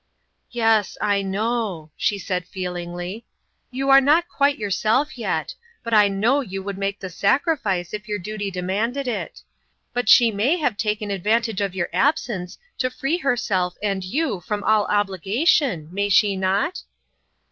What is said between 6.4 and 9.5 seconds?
you would make the sacrifice if your duty demand ed it.